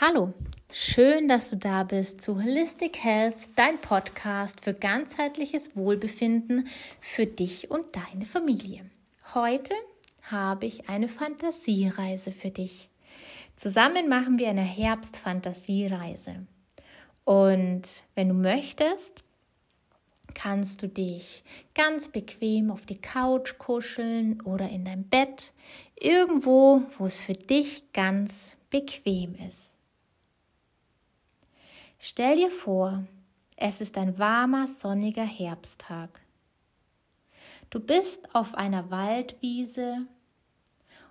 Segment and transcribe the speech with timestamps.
[0.00, 0.32] Hallo,
[0.70, 6.68] schön, dass du da bist zu Holistic Health, dein Podcast für ganzheitliches Wohlbefinden
[7.00, 8.88] für dich und deine Familie.
[9.34, 9.74] Heute
[10.22, 12.90] habe ich eine Fantasiereise für dich.
[13.56, 16.46] Zusammen machen wir eine Herbstfantasiereise.
[17.24, 19.24] Und wenn du möchtest,
[20.32, 21.42] kannst du dich
[21.74, 25.52] ganz bequem auf die Couch kuscheln oder in dein Bett,
[25.98, 29.77] irgendwo, wo es für dich ganz bequem ist.
[32.00, 33.04] Stell dir vor,
[33.56, 36.20] es ist ein warmer, sonniger Herbsttag.
[37.70, 40.06] Du bist auf einer Waldwiese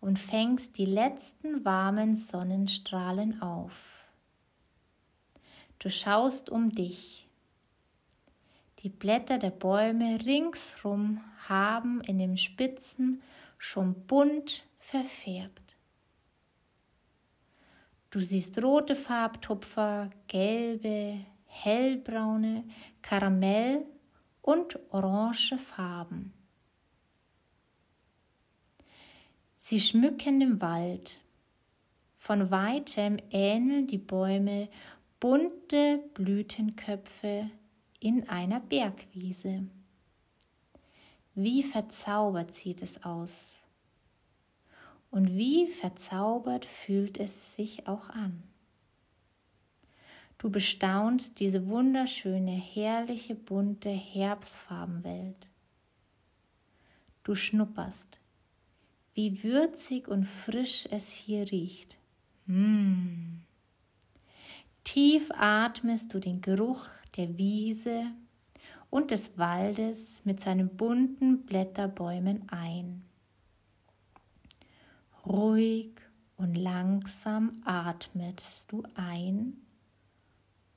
[0.00, 4.06] und fängst die letzten warmen Sonnenstrahlen auf.
[5.78, 7.28] Du schaust um dich.
[8.78, 13.20] Die Blätter der Bäume ringsrum haben in den Spitzen
[13.58, 15.69] schon bunt verfärbt.
[18.10, 22.64] Du siehst rote Farbtupfer, gelbe, hellbraune,
[23.02, 23.86] Karamell
[24.42, 26.32] und orange Farben.
[29.58, 31.20] Sie schmücken den Wald.
[32.18, 34.68] Von weitem ähneln die Bäume
[35.20, 37.48] bunte Blütenköpfe
[38.00, 39.68] in einer Bergwiese.
[41.36, 43.59] Wie verzaubert sieht es aus.
[45.10, 48.42] Und wie verzaubert fühlt es sich auch an.
[50.38, 55.48] Du bestaunst diese wunderschöne, herrliche, bunte Herbstfarbenwelt.
[57.24, 58.18] Du schnupperst,
[59.12, 61.98] wie würzig und frisch es hier riecht.
[62.46, 63.40] Mmh.
[64.84, 68.06] Tief atmest du den Geruch der Wiese
[68.88, 73.04] und des Waldes mit seinen bunten Blätterbäumen ein.
[75.26, 76.00] Ruhig
[76.36, 79.58] und langsam atmest du ein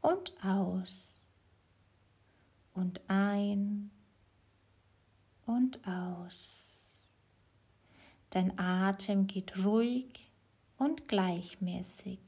[0.00, 1.28] und aus
[2.74, 3.90] und ein
[5.46, 6.98] und aus.
[8.30, 10.30] Dein Atem geht ruhig
[10.76, 12.18] und gleichmäßig.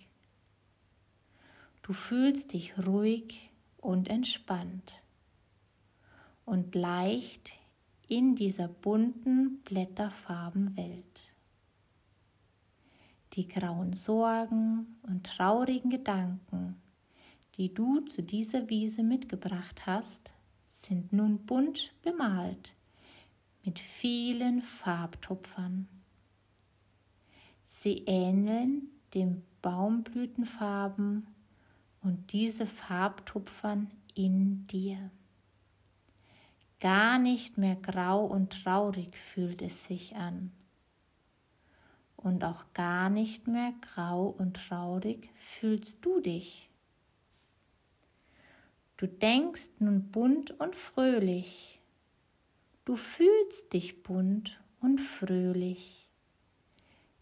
[1.83, 5.03] Du fühlst dich ruhig und entspannt
[6.45, 7.59] und leicht
[8.07, 11.34] in dieser bunten Blätterfarbenwelt
[13.35, 16.81] die grauen Sorgen und traurigen Gedanken,
[17.57, 20.33] die du zu dieser Wiese mitgebracht hast,
[20.69, 22.75] sind nun bunt bemalt
[23.65, 25.89] mit vielen Farbtupfern.
[27.67, 31.27] Sie ähneln den Baumblütenfarben
[32.03, 35.11] und diese Farbtupfern in dir.
[36.79, 40.53] Gar nicht mehr grau und traurig fühlt es sich an
[42.25, 46.71] und auch gar nicht mehr grau und traurig fühlst du dich.
[48.97, 51.83] Du denkst nun bunt und fröhlich.
[52.87, 56.09] Du fühlst dich bunt und fröhlich.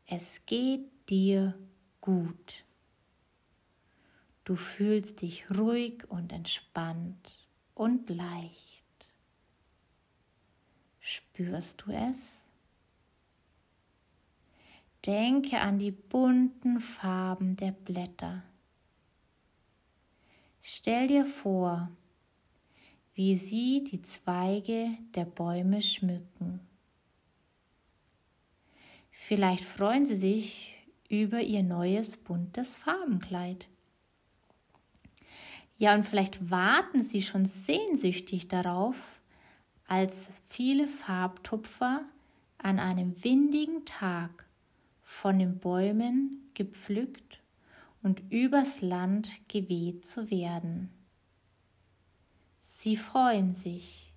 [0.06, 1.58] Es geht dir
[2.00, 2.64] gut.
[4.44, 8.82] Du fühlst dich ruhig und entspannt und leicht.
[11.00, 12.44] Spürst du es?
[15.06, 18.44] Denke an die bunten Farben der Blätter.
[20.60, 21.90] Stell dir vor,
[23.14, 26.60] wie sie die Zweige der Bäume schmücken.
[29.10, 30.74] Vielleicht freuen sie sich
[31.08, 33.68] über ihr neues buntes Farbenkleid.
[35.78, 38.96] Ja, und vielleicht warten sie schon sehnsüchtig darauf,
[39.88, 42.02] als viele Farbtupfer
[42.58, 44.46] an einem windigen Tag
[45.12, 47.42] von den Bäumen gepflückt
[48.02, 50.90] und übers Land geweht zu werden.
[52.64, 54.14] Sie freuen sich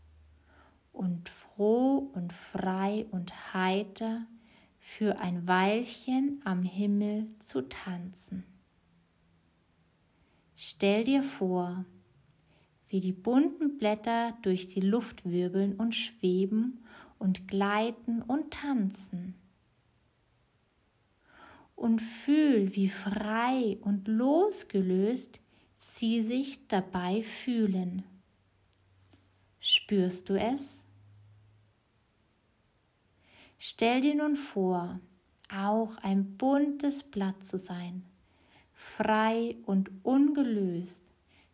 [0.94, 4.26] und froh und frei und heiter
[4.80, 8.46] für ein Weilchen am Himmel zu tanzen.
[10.56, 11.86] Stell dir vor,
[12.88, 16.86] wie die bunten Blätter durch die Luft wirbeln und schweben
[17.20, 19.36] und gleiten und tanzen
[21.76, 25.40] und fühl, wie frei und losgelöst
[25.78, 28.04] sie sich dabei fühlen.
[29.60, 30.84] Spürst du es?
[33.58, 35.00] Stell dir nun vor,
[35.52, 38.06] auch ein buntes Blatt zu sein.
[38.74, 41.04] Frei und ungelöst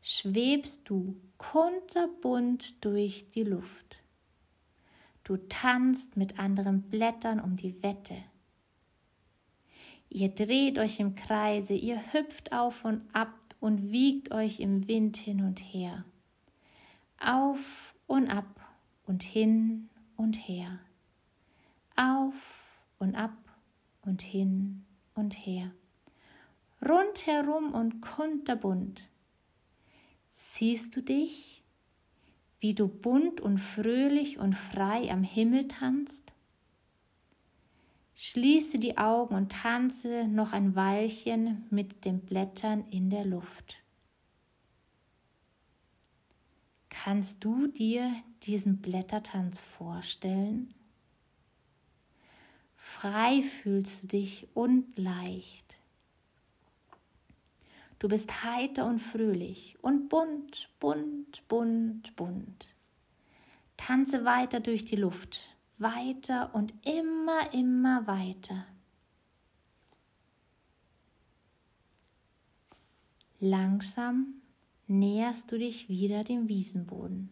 [0.02, 3.98] schwebst du kunterbunt durch die Luft.
[5.24, 8.18] Du tanzt mit anderen Blättern um die Wette
[10.14, 15.16] Ihr dreht euch im Kreise, ihr hüpft auf und ab und wiegt euch im Wind
[15.16, 16.04] hin und her.
[17.18, 18.60] Auf und ab
[19.06, 20.80] und hin und her.
[21.96, 22.34] Auf
[23.00, 23.38] und ab
[24.02, 24.84] und hin
[25.16, 25.72] und her.
[26.86, 29.08] Rundherum und kunterbunt.
[30.34, 31.64] Siehst du dich,
[32.60, 36.31] wie du bunt und fröhlich und frei am Himmel tanzt?
[38.24, 43.78] Schließe die Augen und tanze noch ein Weilchen mit den Blättern in der Luft.
[46.90, 48.14] Kannst du dir
[48.44, 50.72] diesen Blättertanz vorstellen?
[52.76, 55.80] Frei fühlst du dich und leicht.
[57.98, 62.76] Du bist heiter und fröhlich und bunt, bunt, bunt, bunt.
[63.78, 68.66] Tanze weiter durch die Luft weiter und immer, immer weiter.
[73.40, 74.36] Langsam
[74.88, 77.30] näherst du dich wieder dem Wiesenboden.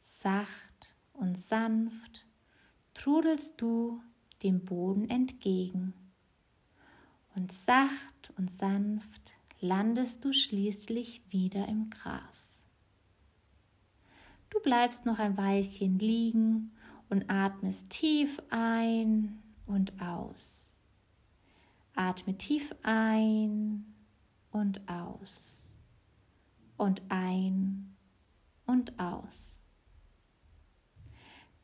[0.00, 2.26] Sacht und sanft
[2.94, 4.00] trudelst du
[4.42, 5.92] dem Boden entgegen.
[7.34, 12.62] Und sacht und sanft landest du schließlich wieder im Gras.
[14.50, 16.72] Du bleibst noch ein Weilchen liegen
[17.12, 20.78] und atmest tief ein und aus.
[21.94, 23.84] Atme tief ein
[24.50, 25.70] und aus
[26.78, 27.94] und ein
[28.64, 29.62] und aus.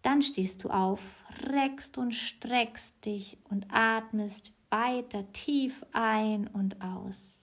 [0.02, 1.00] Dann stehst du auf,
[1.46, 7.42] reckst und streckst dich und atmest weiter tief ein und aus.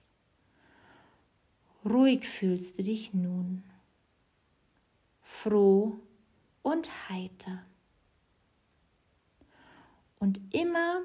[1.84, 3.64] Ruhig fühlst du dich nun,
[5.22, 5.98] froh
[6.62, 7.64] und heiter.
[10.18, 11.02] Und immer,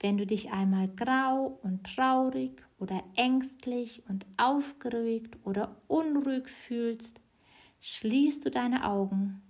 [0.00, 7.20] wenn du dich einmal grau und traurig oder ängstlich und aufgeregt oder unruhig fühlst,
[7.80, 9.40] schließt du deine Augen,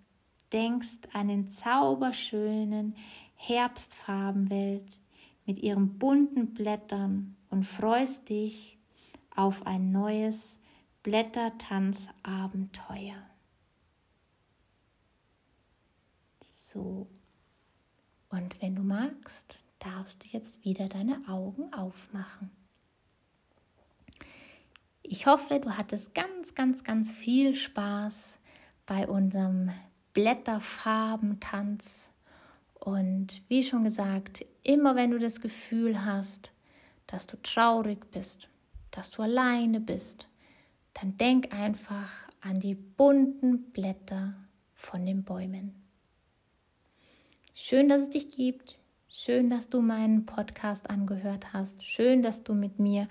[0.52, 2.94] denkst an den zauberschönen
[3.34, 5.00] Herbstfarbenwelt
[5.46, 8.78] mit ihren bunten Blättern und freust dich
[9.34, 10.58] auf ein neues
[11.02, 13.26] Blättertanzabenteuer.
[16.42, 17.08] So
[18.30, 22.50] und wenn du magst, darfst du jetzt wieder deine Augen aufmachen.
[25.02, 28.38] Ich hoffe, du hattest ganz, ganz, ganz viel Spaß
[28.86, 29.72] bei unserem
[30.12, 32.12] Blätterfarbentanz.
[32.74, 36.52] Und wie schon gesagt, immer wenn du das Gefühl hast,
[37.08, 38.48] dass du traurig bist,
[38.92, 40.28] dass du alleine bist,
[40.94, 44.34] dann denk einfach an die bunten Blätter
[44.74, 45.79] von den Bäumen.
[47.62, 48.78] Schön, dass es dich gibt.
[49.06, 51.84] Schön, dass du meinen Podcast angehört hast.
[51.84, 53.06] Schön, dass du mit mir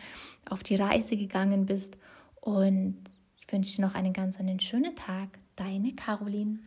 [0.50, 2.00] auf die Reise gegangen bist.
[2.42, 2.98] Und
[3.38, 5.38] ich wünsche dir noch einen ganz einen schönen Tag.
[5.56, 6.58] Deine Caroline.